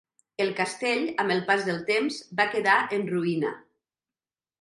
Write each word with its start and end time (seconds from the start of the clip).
El 0.43 0.47
castell, 0.59 1.03
amb 1.23 1.33
el 1.35 1.43
pas 1.49 1.65
del 1.67 1.77
temps, 1.89 2.17
va 2.39 2.47
quedar 2.55 2.79
en 2.99 3.05
ruïna. 3.13 3.53